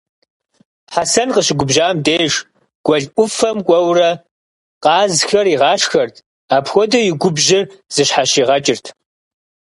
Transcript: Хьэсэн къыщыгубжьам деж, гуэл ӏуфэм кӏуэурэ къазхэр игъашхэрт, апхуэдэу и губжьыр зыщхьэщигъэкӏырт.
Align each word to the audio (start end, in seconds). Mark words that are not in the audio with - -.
Хьэсэн 0.93 1.29
къыщыгубжьам 1.35 1.95
деж, 2.05 2.33
гуэл 2.85 3.05
ӏуфэм 3.15 3.57
кӏуэурэ 3.67 4.09
къазхэр 4.83 5.45
игъашхэрт, 5.53 6.15
апхуэдэу 6.55 7.05
и 7.09 7.11
губжьыр 7.21 7.63
зыщхьэщигъэкӏырт. 7.93 8.85